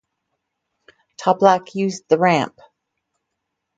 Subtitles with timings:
[1.19, 2.59] Toplak used the ramp.